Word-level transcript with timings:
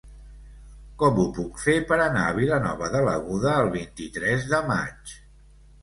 Com 1.03 1.19
ho 1.23 1.25
puc 1.35 1.61
fer 1.65 1.75
per 1.93 2.01
anar 2.07 2.25
a 2.31 2.33
Vilanova 2.39 2.91
de 2.97 3.05
l'Aguda 3.11 3.55
el 3.63 3.73
vint-i-tres 3.79 4.53
de 4.57 4.67
maig? 4.75 5.19